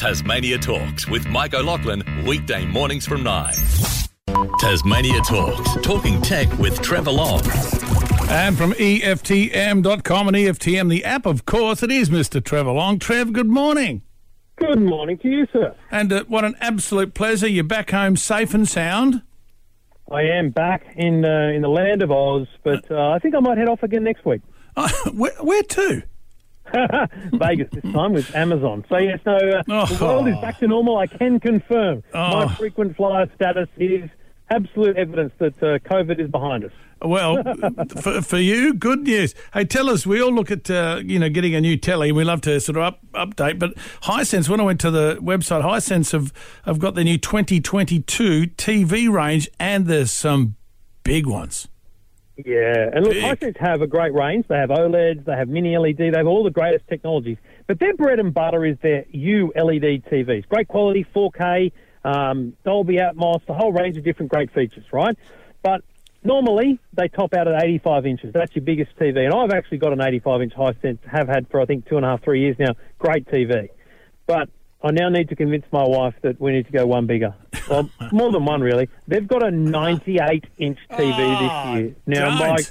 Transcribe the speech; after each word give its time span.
Tasmania 0.00 0.56
Talks 0.56 1.06
with 1.06 1.28
Mike 1.28 1.52
O'Loughlin, 1.52 2.02
weekday 2.24 2.64
mornings 2.64 3.06
from 3.06 3.22
9. 3.22 3.52
Tasmania 4.58 5.20
Talks, 5.20 5.76
talking 5.82 6.22
tech 6.22 6.50
with 6.58 6.80
Trevor 6.80 7.10
Long. 7.10 7.42
And 8.30 8.56
from 8.56 8.72
EFTM.com 8.72 10.28
and 10.28 10.36
EFTM, 10.38 10.88
the 10.88 11.04
app, 11.04 11.26
of 11.26 11.44
course, 11.44 11.82
it 11.82 11.90
is 11.90 12.08
Mr. 12.08 12.42
Trevor 12.42 12.70
Long. 12.72 12.98
Trev, 12.98 13.34
good 13.34 13.48
morning. 13.48 14.00
Good 14.56 14.80
morning 14.80 15.18
to 15.18 15.28
you, 15.28 15.46
sir. 15.52 15.76
And 15.90 16.10
uh, 16.10 16.24
what 16.28 16.46
an 16.46 16.56
absolute 16.60 17.12
pleasure. 17.12 17.46
You're 17.46 17.64
back 17.64 17.90
home 17.90 18.16
safe 18.16 18.54
and 18.54 18.66
sound. 18.66 19.20
I 20.10 20.22
am 20.22 20.48
back 20.48 20.94
in 20.96 21.26
uh, 21.26 21.50
in 21.54 21.60
the 21.60 21.68
land 21.68 22.00
of 22.00 22.10
Oz, 22.10 22.46
but 22.64 22.90
uh, 22.90 23.10
I 23.10 23.18
think 23.18 23.34
I 23.34 23.40
might 23.40 23.58
head 23.58 23.68
off 23.68 23.82
again 23.82 24.04
next 24.04 24.24
week. 24.24 24.40
Uh, 24.76 24.88
where, 25.12 25.34
where 25.40 25.64
to? 25.64 26.04
Vegas 27.32 27.68
this 27.72 27.92
time 27.92 28.12
with 28.12 28.34
Amazon. 28.34 28.84
So 28.88 28.98
yes, 28.98 29.20
no, 29.26 29.36
uh, 29.36 29.62
the 29.86 29.96
Oh. 30.00 30.04
world 30.06 30.28
is 30.28 30.36
back 30.40 30.58
to 30.60 30.68
normal. 30.68 30.96
I 30.98 31.06
can 31.06 31.40
confirm 31.40 32.02
Oh. 32.14 32.46
my 32.46 32.54
frequent 32.54 32.96
flyer 32.96 33.30
status 33.34 33.68
is 33.78 34.08
absolute 34.50 34.96
evidence 34.96 35.32
that 35.38 35.56
uh, 35.62 35.78
COVID 35.88 36.18
is 36.20 36.30
behind 36.30 36.64
us. 36.64 36.72
Well, 37.02 37.42
for, 38.02 38.20
for 38.20 38.36
you, 38.38 38.74
good 38.74 39.04
news. 39.04 39.34
Hey, 39.54 39.64
tell 39.64 39.88
us. 39.88 40.06
We 40.06 40.20
all 40.20 40.32
look 40.34 40.50
at 40.50 40.70
uh, 40.70 41.00
you 41.02 41.18
know 41.18 41.30
getting 41.30 41.54
a 41.54 41.60
new 41.60 41.76
telly. 41.78 42.08
and 42.10 42.16
We 42.16 42.24
love 42.24 42.42
to 42.42 42.60
sort 42.60 42.76
of 42.76 42.82
up, 42.82 43.00
update. 43.14 43.58
But 43.58 43.74
Hisense, 44.02 44.48
when 44.50 44.60
I 44.60 44.64
went 44.64 44.80
to 44.80 44.90
the 44.90 45.16
website, 45.22 45.62
Hisense 45.62 46.12
have 46.12 46.30
have 46.66 46.78
got 46.78 46.94
their 46.96 47.04
new 47.04 47.16
2022 47.16 48.48
TV 48.48 49.10
range, 49.10 49.48
and 49.58 49.86
there's 49.86 50.12
some 50.12 50.56
big 51.02 51.26
ones. 51.26 51.68
Yeah, 52.46 52.90
and 52.92 53.04
look. 53.04 53.16
Hisense 53.16 53.56
have 53.58 53.82
a 53.82 53.86
great 53.86 54.14
range. 54.14 54.46
They 54.48 54.56
have 54.56 54.70
OLEDs, 54.70 55.24
they 55.24 55.32
have 55.32 55.48
mini 55.48 55.76
LED, 55.76 55.98
they 55.98 56.10
have 56.14 56.26
all 56.26 56.44
the 56.44 56.50
greatest 56.50 56.86
technologies. 56.88 57.38
But 57.66 57.78
their 57.78 57.94
bread 57.94 58.18
and 58.18 58.32
butter 58.32 58.64
is 58.64 58.76
their 58.82 59.04
ULED 59.14 60.04
TVs. 60.10 60.48
Great 60.48 60.68
quality, 60.68 61.06
4K, 61.14 61.72
um, 62.04 62.54
Dolby 62.64 62.96
Atmos, 62.96 63.42
a 63.48 63.54
whole 63.54 63.72
range 63.72 63.96
of 63.96 64.04
different 64.04 64.30
great 64.30 64.52
features, 64.52 64.84
right? 64.92 65.16
But 65.62 65.82
normally 66.24 66.78
they 66.92 67.08
top 67.08 67.34
out 67.34 67.48
at 67.48 67.62
85 67.62 68.06
inches. 68.06 68.32
That's 68.32 68.54
your 68.54 68.64
biggest 68.64 68.96
TV. 68.96 69.24
And 69.24 69.34
I've 69.34 69.52
actually 69.52 69.78
got 69.78 69.92
an 69.92 70.00
85 70.02 70.42
inch 70.42 70.52
high 70.54 70.72
Hisense, 70.72 70.98
have 71.10 71.28
had 71.28 71.48
for 71.48 71.60
I 71.60 71.66
think 71.66 71.88
two 71.88 71.96
and 71.96 72.04
a 72.04 72.08
half, 72.08 72.22
three 72.22 72.40
years 72.40 72.56
now. 72.58 72.74
Great 72.98 73.26
TV. 73.26 73.68
But 74.26 74.48
I 74.82 74.92
now 74.92 75.08
need 75.08 75.28
to 75.28 75.36
convince 75.36 75.66
my 75.72 75.84
wife 75.84 76.14
that 76.22 76.40
we 76.40 76.52
need 76.52 76.66
to 76.66 76.72
go 76.72 76.86
one 76.86 77.06
bigger. 77.06 77.34
Well, 77.70 77.88
more 78.12 78.32
than 78.32 78.44
one, 78.44 78.60
really. 78.60 78.88
They've 79.06 79.26
got 79.26 79.42
a 79.42 79.50
98 79.50 80.44
inch 80.58 80.78
TV 80.90 80.98
Oh, 80.98 81.74
this 81.76 81.80
year. 81.80 81.94
Now, 82.06 82.38
don't. 82.38 82.48
Mike, 82.50 82.66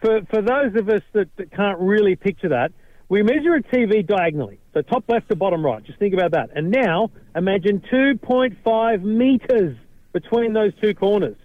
for, 0.00 0.22
for 0.30 0.42
those 0.42 0.74
of 0.74 0.88
us 0.88 1.02
that, 1.12 1.28
that 1.36 1.50
can't 1.52 1.78
really 1.78 2.16
picture 2.16 2.48
that, 2.48 2.72
we 3.08 3.22
measure 3.22 3.54
a 3.54 3.62
TV 3.62 4.04
diagonally, 4.04 4.58
so 4.74 4.82
top 4.82 5.04
left 5.08 5.28
to 5.28 5.36
bottom 5.36 5.64
right. 5.64 5.82
Just 5.84 5.98
think 5.98 6.12
about 6.12 6.32
that. 6.32 6.50
And 6.56 6.70
now 6.70 7.10
imagine 7.36 7.80
2.5 7.92 9.02
meters 9.02 9.76
between 10.12 10.54
those 10.54 10.72
two 10.80 10.94
corners. 10.94 11.36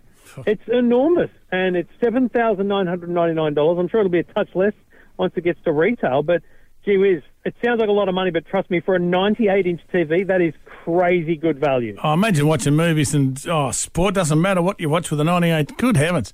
It's 0.48 0.62
enormous, 0.68 1.30
and 1.52 1.76
it's 1.76 1.90
seven 2.02 2.30
thousand 2.30 2.70
nine 2.70 2.88
hundred 2.88 3.10
ninety 3.10 3.34
nine 3.36 3.54
dollars. 3.54 3.78
I'm 3.80 3.90
sure 3.90 4.00
it'll 4.00 4.10
be 4.12 4.20
a 4.20 4.24
touch 4.24 4.48
less 4.56 4.72
once 5.18 5.34
it 5.36 5.44
gets 5.44 5.60
to 5.66 5.74
retail, 5.74 6.24
but 6.24 6.42
gee 6.86 6.96
whiz, 6.98 7.22
it 7.44 7.56
sounds 7.64 7.80
like 7.80 7.90
a 7.90 7.94
lot 7.94 8.08
of 8.08 8.16
money. 8.16 8.32
But 8.32 8.46
trust 8.46 8.70
me, 8.70 8.80
for 8.80 8.96
a 8.96 9.00
98 9.00 9.66
inch 9.66 9.82
TV, 9.94 10.26
that 10.28 10.42
is 10.42 10.54
crazy 10.84 11.36
good 11.36 11.60
value. 11.60 11.98
Oh, 12.04 12.14
imagine 12.14 12.48
watching 12.48 12.76
movies 12.76 13.14
and 13.14 13.44
oh, 13.48 13.72
sport 13.72 14.16
doesn't 14.16 14.42
matter 14.42 14.62
what 14.62 14.80
you 14.80 14.90
watch 14.90 15.12
with 15.12 15.20
a 15.20 15.24
98. 15.24 15.78
Good 15.78 15.98
heavens. 15.98 16.34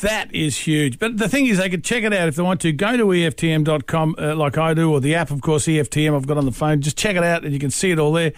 That 0.00 0.34
is 0.34 0.56
huge. 0.56 0.98
But 0.98 1.18
the 1.18 1.28
thing 1.28 1.46
is, 1.46 1.58
they 1.58 1.68
could 1.68 1.84
check 1.84 2.04
it 2.04 2.12
out 2.12 2.28
if 2.28 2.36
they 2.36 2.42
want 2.42 2.60
to. 2.62 2.72
Go 2.72 2.96
to 2.96 3.04
EFTM.com 3.04 4.14
uh, 4.18 4.34
like 4.34 4.56
I 4.56 4.72
do, 4.72 4.90
or 4.90 5.00
the 5.00 5.14
app, 5.14 5.30
of 5.30 5.42
course, 5.42 5.66
EFTM 5.66 6.16
I've 6.16 6.26
got 6.26 6.38
on 6.38 6.46
the 6.46 6.52
phone. 6.52 6.80
Just 6.80 6.96
check 6.96 7.16
it 7.16 7.24
out 7.24 7.44
and 7.44 7.52
you 7.52 7.58
can 7.58 7.70
see 7.70 7.90
it 7.90 7.98
all 7.98 8.12
there. 8.12 8.32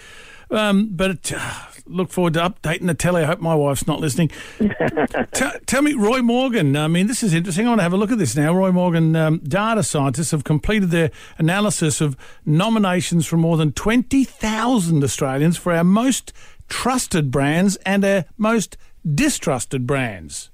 Um, 0.52 0.90
but 0.92 1.32
uh, 1.34 1.52
look 1.86 2.10
forward 2.10 2.34
to 2.34 2.40
updating 2.40 2.86
the 2.86 2.94
telly. 2.94 3.22
I 3.22 3.26
hope 3.26 3.40
my 3.40 3.54
wife's 3.54 3.86
not 3.86 4.00
listening. 4.00 4.30
T- 5.32 5.58
tell 5.66 5.82
me, 5.82 5.94
Roy 5.94 6.20
Morgan. 6.20 6.76
I 6.76 6.88
mean, 6.88 7.06
this 7.06 7.22
is 7.22 7.32
interesting. 7.32 7.66
I 7.66 7.70
want 7.70 7.78
to 7.78 7.84
have 7.84 7.92
a 7.92 7.96
look 7.96 8.12
at 8.12 8.18
this 8.18 8.36
now. 8.36 8.54
Roy 8.54 8.70
Morgan, 8.70 9.16
um, 9.16 9.38
data 9.38 9.82
scientists 9.82 10.30
have 10.30 10.44
completed 10.44 10.90
their 10.90 11.10
analysis 11.38 12.00
of 12.00 12.16
nominations 12.44 13.26
from 13.26 13.40
more 13.40 13.56
than 13.56 13.72
20,000 13.72 15.02
Australians 15.02 15.56
for 15.56 15.72
our 15.72 15.84
most 15.84 16.32
trusted 16.68 17.30
brands 17.30 17.76
and 17.86 18.04
our 18.04 18.24
most 18.36 18.76
distrusted 19.14 19.86
brands. 19.86 20.51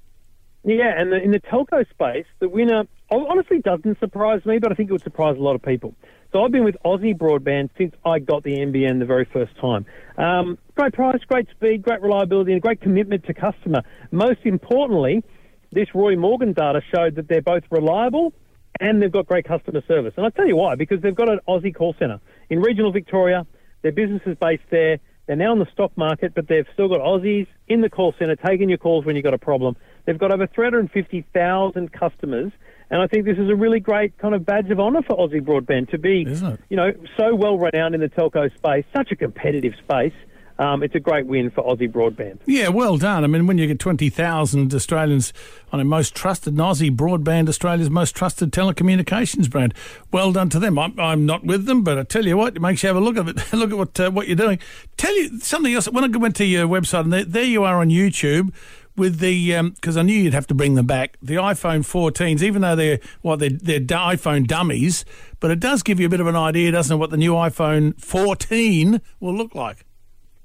Yeah, 0.69 0.93
and 0.95 1.11
the, 1.11 1.17
in 1.17 1.31
the 1.31 1.39
telco 1.39 1.89
space, 1.89 2.27
the 2.37 2.47
winner 2.47 2.83
honestly 3.09 3.57
doesn't 3.57 3.97
surprise 3.99 4.45
me, 4.45 4.59
but 4.59 4.71
I 4.71 4.75
think 4.75 4.89
it 4.89 4.91
would 4.91 5.01
surprise 5.01 5.35
a 5.35 5.41
lot 5.41 5.55
of 5.55 5.63
people. 5.63 5.95
So 6.31 6.43
I've 6.43 6.51
been 6.51 6.63
with 6.63 6.77
Aussie 6.85 7.17
Broadband 7.17 7.71
since 7.75 7.95
I 8.05 8.19
got 8.19 8.43
the 8.43 8.51
NBN 8.51 8.99
the 8.99 9.05
very 9.05 9.25
first 9.25 9.51
time. 9.59 9.87
Um, 10.19 10.59
great 10.75 10.93
price, 10.93 11.21
great 11.27 11.47
speed, 11.49 11.81
great 11.81 12.03
reliability, 12.03 12.53
and 12.53 12.61
great 12.61 12.81
commitment 12.81 13.25
to 13.25 13.33
customer. 13.33 13.81
Most 14.11 14.41
importantly, 14.43 15.23
this 15.71 15.87
Roy 15.95 16.15
Morgan 16.15 16.53
data 16.53 16.81
showed 16.95 17.15
that 17.15 17.27
they're 17.27 17.41
both 17.41 17.63
reliable 17.71 18.31
and 18.79 19.01
they've 19.01 19.11
got 19.11 19.25
great 19.25 19.45
customer 19.45 19.81
service. 19.87 20.13
And 20.17 20.25
I'll 20.25 20.31
tell 20.31 20.47
you 20.47 20.55
why, 20.55 20.75
because 20.75 21.01
they've 21.01 21.15
got 21.15 21.29
an 21.29 21.39
Aussie 21.47 21.73
call 21.73 21.95
centre 21.97 22.19
in 22.51 22.59
regional 22.59 22.91
Victoria. 22.91 23.47
Their 23.81 23.91
business 23.91 24.21
is 24.27 24.37
based 24.39 24.69
there. 24.69 24.99
They're 25.29 25.35
now 25.35 25.53
in 25.53 25.59
the 25.59 25.67
stock 25.71 25.95
market, 25.95 26.33
but 26.33 26.47
they've 26.47 26.65
still 26.73 26.87
got 26.87 27.01
Aussies 27.01 27.45
in 27.67 27.81
the 27.81 27.89
call 27.89 28.15
centre 28.17 28.35
taking 28.35 28.67
your 28.67 28.79
calls 28.79 29.05
when 29.05 29.15
you've 29.15 29.23
got 29.23 29.35
a 29.35 29.37
problem. 29.37 29.75
They've 30.05 30.17
got 30.17 30.31
over 30.31 30.47
350,000 30.47 31.93
customers, 31.93 32.51
and 32.89 32.99
I 32.99 33.05
think 33.05 33.25
this 33.25 33.37
is 33.37 33.47
a 33.47 33.55
really 33.55 33.79
great 33.79 34.17
kind 34.17 34.33
of 34.33 34.43
badge 34.43 34.71
of 34.71 34.79
honour 34.79 35.03
for 35.03 35.15
Aussie 35.15 35.39
Broadband 35.39 35.91
to 35.91 35.99
be, 35.99 36.25
you 36.69 36.75
know, 36.75 36.93
so 37.15 37.35
well 37.35 37.59
renowned 37.59 37.93
in 37.93 38.01
the 38.01 38.09
telco 38.09 38.51
space, 38.55 38.85
such 38.91 39.11
a 39.11 39.15
competitive 39.15 39.73
space. 39.83 40.13
Um, 40.59 40.83
it's 40.83 40.93
a 40.93 40.99
great 40.99 41.25
win 41.25 41.49
for 41.49 41.63
Aussie 41.63 41.89
Broadband. 41.89 42.39
Yeah, 42.45 42.67
well 42.67 42.97
done. 42.97 43.23
I 43.23 43.27
mean, 43.27 43.47
when 43.47 43.57
you 43.57 43.65
get 43.65 43.79
20,000 43.79 44.73
Australians 44.73 45.31
on 45.71 45.79
a 45.79 45.85
most 45.85 46.13
trusted, 46.13 46.55
Aussie 46.55 46.93
Broadband, 46.93 47.47
Australia's 47.47 47.89
most 47.89 48.13
trusted 48.13 48.51
telecommunications 48.51 49.49
brand, 49.49 49.73
well 50.11 50.33
done 50.33 50.49
to 50.49 50.59
them. 50.59 50.77
I'm, 50.77 50.99
I'm 50.99 51.25
not 51.25 51.45
with 51.45 51.65
them, 51.65 51.81
but 51.81 51.97
I 51.97 52.03
tell 52.03 52.25
you 52.25 52.35
what, 52.35 52.57
it 52.57 52.61
makes 52.61 52.83
you 52.83 52.87
have 52.87 52.97
a 52.97 52.99
look 52.99 53.15
at 53.15 53.29
it. 53.29 53.53
look 53.53 53.71
at 53.71 53.77
what 53.77 53.99
uh, 54.01 54.11
what 54.11 54.27
you're 54.27 54.35
doing. 54.35 54.59
Tell 54.97 55.15
you 55.15 55.39
something 55.39 55.73
else. 55.73 55.87
When 55.87 56.03
I 56.03 56.17
went 56.17 56.35
to 56.35 56.45
your 56.45 56.67
website, 56.67 57.01
and 57.01 57.13
there, 57.13 57.23
there 57.23 57.43
you 57.43 57.63
are 57.63 57.77
on 57.77 57.87
YouTube 57.87 58.53
with 58.97 59.19
the 59.19 59.61
because 59.75 59.95
I 59.95 60.01
knew 60.01 60.13
you'd 60.13 60.33
have 60.33 60.47
to 60.47 60.53
bring 60.53 60.75
them 60.75 60.87
back. 60.87 61.17
The 61.21 61.35
iPhone 61.35 61.79
14s, 61.79 62.41
even 62.41 62.63
though 62.63 62.75
they're 62.75 62.99
well, 63.23 63.37
they're, 63.37 63.49
they're 63.49 63.79
iPhone 63.79 64.45
dummies, 64.45 65.05
but 65.39 65.51
it 65.51 65.61
does 65.61 65.83
give 65.83 66.01
you 66.01 66.07
a 66.07 66.09
bit 66.09 66.19
of 66.19 66.27
an 66.27 66.35
idea, 66.35 66.73
doesn't 66.73 66.93
it, 66.93 66.99
what 66.99 67.11
the 67.11 67.17
new 67.17 67.31
iPhone 67.31 67.99
14 68.01 68.99
will 69.21 69.33
look 69.33 69.55
like? 69.55 69.85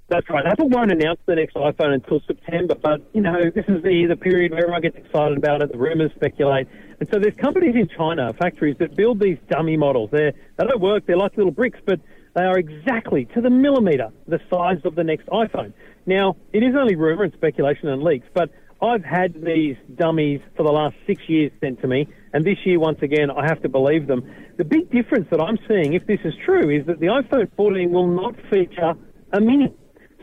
That's 0.09 0.29
right. 0.29 0.45
Apple 0.45 0.69
won't 0.69 0.93
announce 0.93 1.19
the 1.25 1.35
next 1.35 1.55
iPhone 1.55 1.95
until 1.95 2.21
September, 2.27 2.75
but 2.75 3.01
you 3.15 3.23
know 3.23 3.41
this 3.55 3.65
is 3.69 3.83
the 3.83 4.05
the 4.07 4.17
period 4.17 4.53
where 4.53 4.61
everyone 4.61 4.83
gets 4.83 4.99
excited 4.99 5.39
about 5.39 5.63
it. 5.63 5.73
The 5.73 5.79
rumors 5.79 6.13
speculate, 6.15 6.69
and 7.01 7.09
so 7.09 7.19
there's 7.19 7.37
companies 7.37 7.75
in 7.75 7.89
China, 7.89 8.31
factories 8.35 8.77
that 8.81 8.97
build 8.97 9.19
these 9.19 9.39
dummy 9.49 9.79
models. 9.79 10.11
They 10.13 10.33
they 10.59 10.67
don't 10.67 10.81
work. 10.81 11.07
They're 11.07 11.17
like 11.17 11.37
little 11.39 11.53
bricks, 11.53 11.79
but 11.87 12.01
they 12.35 12.43
are 12.43 12.59
exactly 12.59 13.25
to 13.35 13.41
the 13.41 13.49
millimeter 13.49 14.11
the 14.29 14.41
size 14.51 14.79
of 14.85 14.95
the 14.95 15.05
next 15.05 15.27
iPhone. 15.29 15.73
Now 16.05 16.37
it 16.53 16.63
is 16.63 16.75
only 16.79 16.97
rumor 16.97 17.25
and 17.25 17.33
speculation 17.33 17.89
and 17.89 18.03
leaks, 18.03 18.27
but 18.35 18.51
I've 18.83 19.05
had 19.05 19.33
these 19.43 19.77
dummies 19.95 20.43
for 20.55 20.65
the 20.65 20.73
last 20.73 20.97
six 21.07 21.23
years 21.29 21.51
sent 21.61 21.81
to 21.81 21.89
me, 21.89 22.07
and 22.35 22.45
this 22.45 22.59
year 22.67 22.79
once 22.79 22.99
again 23.01 23.31
I 23.31 23.47
have 23.47 23.63
to 23.63 23.71
believe 23.71 24.07
them. 24.07 24.23
The 24.59 24.65
big 24.65 24.91
difference 24.91 25.29
that 25.31 25.41
I'm 25.41 25.59
seeing, 25.67 25.95
if 25.95 26.07
this 26.07 26.21
is 26.25 26.35
true, 26.45 26.69
is 26.69 26.85
that 26.89 27.01
the 27.01 27.07
iPhone 27.07 27.51
14 27.57 27.91
will 27.91 28.09
not 28.09 28.35
feature 28.51 28.93
a 29.33 29.41
mini. 29.41 29.73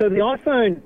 So 0.01 0.09
the 0.09 0.15
iPhone 0.15 0.81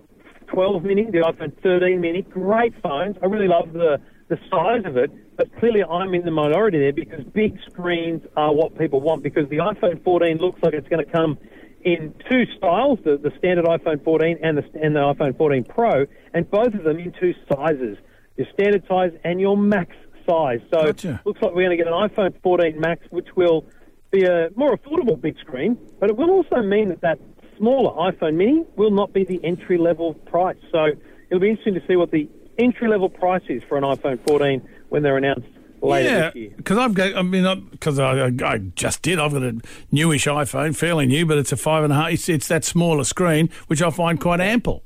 12 0.48 0.84
mini, 0.84 1.06
the 1.06 1.20
iPhone 1.20 1.56
13 1.64 2.02
mini, 2.02 2.24
great 2.24 2.74
phones. 2.84 3.16
I 3.24 3.28
really 3.28 3.48
love 3.48 3.72
the, 3.72 4.02
the 4.28 4.38
size 4.52 4.84
of 4.86 4.98
it, 4.98 5.09
but 5.38 5.48
clearly 5.58 5.86
I'm 5.86 6.14
in 6.14 6.26
the 6.26 6.31
minority 6.31 6.80
there 6.80 6.92
because 6.92 7.24
big 7.34 7.58
screens 7.72 8.24
are 8.36 8.53
what 8.53 8.78
people 8.78 9.00
want 9.00 9.24
because 9.24 9.48
the 9.48 9.59
iPhone 9.59 10.03
14 10.03 10.38
looks 10.40 10.62
like 10.62 10.74
it's 10.74 10.90
going 10.90 11.06
to 11.06 11.09
come 11.09 11.38
in 11.86 12.14
two 12.30 12.44
styles, 12.58 13.00
the, 13.06 13.16
the 13.16 13.32
standard 13.38 13.64
iPhone 13.64 14.03
14 14.03 14.38
and 14.44 14.58
the, 14.58 14.64
and 14.84 14.94
the 14.94 15.00
iPhone 15.00 15.38
14 15.38 15.64
Pro, 15.64 16.06
and 16.34 16.52
both 16.52 16.73
of 16.73 16.84
them 16.84 17.00
in 17.00 17.14
two 17.17 17.34
sizes, 17.50 17.96
your 18.35 18.47
standard 18.53 18.84
size 18.85 19.12
and 19.23 19.40
your 19.40 19.56
max 19.56 19.96
size. 20.28 20.59
So 20.73 20.88
Gotcha. 20.88 21.22
looks 21.23 21.41
like 21.41 21.56
we're 21.56 21.70
going 21.70 21.78
to 21.78 21.82
get 21.82 21.88
an 21.88 21.94
iPhone 21.94 22.34
14 22.44 22.82
Max, 22.82 23.06
which 23.12 23.29
will 23.38 23.66
be 24.12 24.26
a 24.26 24.50
more 24.58 24.76
affordable 24.76 25.20
big 25.20 25.38
screen, 25.40 25.78
but 26.02 26.09
it 26.09 26.17
will 26.17 26.32
also 26.32 26.62
mean 26.62 26.90
that 26.90 27.00
that 27.00 27.17
smaller 27.57 28.11
iPhone 28.11 28.35
mini 28.35 28.66
will 28.75 28.91
not 28.91 29.13
be 29.13 29.23
the 29.23 29.40
entry 29.43 29.78
level 29.78 30.13
price. 30.13 30.57
So 30.72 30.87
it'll 31.29 31.40
be 31.40 31.49
interesting 31.49 31.75
to 31.75 31.84
see 31.87 31.96
what 31.96 32.11
the 32.11 32.29
entry 32.57 32.87
level 32.87 33.09
price 33.09 33.43
is 33.49 33.63
for 33.67 33.78
an 33.78 33.84
iPhone 33.84 34.19
14 34.25 34.61
when 34.90 35.03
they're 35.03 35.17
announced 35.17 35.47
later 35.81 36.09
yeah, 36.09 36.25
this 36.28 36.35
year. 36.35 36.53
because 36.57 36.78
I've 36.78 36.93
got. 36.93 37.16
I 37.16 37.22
mean, 37.22 37.67
because 37.72 37.99
I, 37.99 38.28
I, 38.28 38.31
I 38.43 38.57
just 38.57 39.02
did. 39.02 39.19
I've 39.19 39.34
got 39.34 39.43
a 39.43 39.59
newish 39.91 40.25
iPhone, 40.25 40.75
fairly 40.75 41.05
new, 41.05 41.25
but 41.25 41.37
it's 41.37 41.52
a 41.52 41.57
five 41.57 41.84
and 41.84 41.93
a 41.93 41.96
half. 41.96 42.11
It's, 42.11 42.29
it's 42.29 42.47
that 42.47 42.63
smaller 42.63 43.03
screen, 43.03 43.49
which 43.67 43.81
I 43.81 43.90
find 43.90 44.19
quite 44.19 44.41
ample. 44.41 44.84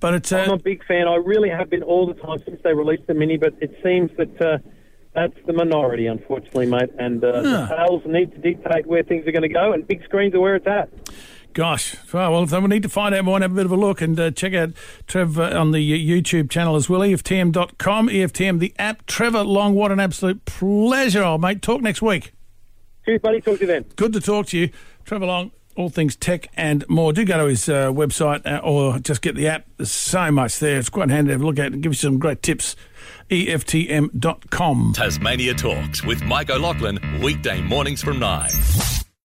But 0.00 0.14
it's 0.14 0.32
I'm 0.32 0.50
uh, 0.50 0.54
a 0.54 0.58
big 0.58 0.84
fan. 0.84 1.08
I 1.08 1.16
really 1.16 1.50
have 1.50 1.70
been 1.70 1.82
all 1.82 2.06
the 2.06 2.14
time 2.14 2.38
since 2.44 2.60
they 2.62 2.72
released 2.72 3.06
the 3.06 3.14
Mini, 3.14 3.36
but 3.36 3.54
it 3.60 3.76
seems 3.82 4.10
that 4.16 4.40
uh, 4.40 4.58
that's 5.14 5.34
the 5.46 5.52
minority, 5.52 6.06
unfortunately, 6.06 6.66
mate. 6.66 6.90
And 6.98 7.22
uh, 7.22 7.42
the 7.42 7.68
sales 7.68 8.02
need 8.06 8.32
to 8.32 8.38
dictate 8.38 8.86
where 8.86 9.02
things 9.02 9.26
are 9.26 9.32
going 9.32 9.42
to 9.42 9.48
go, 9.48 9.72
and 9.72 9.86
big 9.86 10.04
screens 10.04 10.34
are 10.34 10.40
where 10.40 10.56
it's 10.56 10.66
at. 10.66 10.88
Gosh, 11.54 11.96
well, 12.12 12.42
if 12.44 12.50
they 12.50 12.60
need 12.60 12.82
to 12.84 12.88
find 12.88 13.14
out 13.14 13.24
more 13.24 13.36
and 13.36 13.42
have 13.42 13.52
a 13.52 13.54
bit 13.54 13.64
of 13.66 13.72
a 13.72 13.76
look 13.76 14.00
and 14.00 14.18
uh, 14.18 14.30
check 14.30 14.54
out 14.54 14.70
Trev 15.06 15.38
uh, 15.38 15.58
on 15.58 15.72
the 15.72 15.78
YouTube 15.78 16.50
channel 16.50 16.76
as 16.76 16.88
well, 16.88 17.00
EFTM.com, 17.00 18.08
EFTM, 18.08 18.58
the 18.60 18.72
app. 18.78 19.04
Trevor 19.06 19.42
Long, 19.42 19.74
what 19.74 19.90
an 19.90 19.98
absolute 19.98 20.44
pleasure, 20.44 21.24
old 21.24 21.40
mate. 21.40 21.60
Talk 21.60 21.82
next 21.82 22.00
week. 22.00 22.32
Cheers, 23.04 23.20
buddy. 23.20 23.40
Talk 23.40 23.56
to 23.56 23.60
you 23.62 23.66
then. 23.66 23.86
Good 23.96 24.12
to 24.12 24.20
talk 24.20 24.46
to 24.48 24.58
you. 24.58 24.70
Trevor 25.04 25.26
Long, 25.26 25.50
all 25.76 25.88
things 25.88 26.14
tech 26.14 26.48
and 26.56 26.86
more. 26.88 27.12
Do 27.12 27.24
go 27.24 27.38
to 27.38 27.46
his 27.46 27.68
uh, 27.68 27.90
website 27.90 28.44
uh, 28.46 28.58
or 28.58 28.98
just 28.98 29.22
get 29.22 29.34
the 29.34 29.48
app. 29.48 29.66
There's 29.78 29.90
so 29.90 30.30
much 30.30 30.58
there. 30.58 30.78
It's 30.78 30.90
quite 30.90 31.08
handy 31.08 31.28
to 31.28 31.32
have 31.32 31.40
a 31.40 31.46
look 31.46 31.58
at 31.58 31.72
and 31.72 31.82
give 31.82 31.92
you 31.92 31.96
some 31.96 32.18
great 32.18 32.42
tips. 32.42 32.76
EFTM.com. 33.30 34.92
Tasmania 34.94 35.54
Talks 35.54 36.04
with 36.04 36.22
Mike 36.22 36.50
O'Loughlin, 36.50 36.98
weekday 37.20 37.60
mornings 37.62 38.02
from 38.02 38.18
9. 38.18 38.50